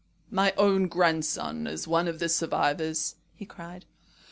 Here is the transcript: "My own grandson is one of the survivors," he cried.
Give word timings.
"My 0.31 0.51
own 0.57 0.87
grandson 0.87 1.67
is 1.67 1.87
one 1.87 2.07
of 2.07 2.17
the 2.17 2.27
survivors," 2.27 3.17
he 3.35 3.45
cried. 3.45 3.85